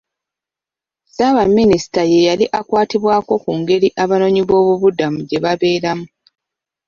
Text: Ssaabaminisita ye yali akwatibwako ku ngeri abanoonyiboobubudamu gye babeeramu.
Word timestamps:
Ssaabaminisita 1.07 2.01
ye 2.11 2.19
yali 2.27 2.45
akwatibwako 2.59 3.33
ku 3.43 3.51
ngeri 3.59 3.87
abanoonyiboobubudamu 4.03 5.19
gye 5.27 5.39
babeeramu. 5.43 6.05